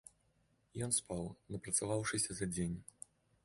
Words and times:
Ён 0.85 0.91
спаў, 0.99 1.29
напрацаваўшыся 1.57 2.31
за 2.41 2.45
дзень. 2.55 2.77